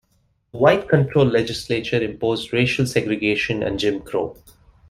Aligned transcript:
The 0.51 0.57
white-controlled 0.57 1.31
legislature 1.31 2.01
imposed 2.01 2.51
racial 2.53 2.87
segregation 2.87 3.61
and 3.61 3.77
Jim 3.77 3.99
Crow. 4.01 4.35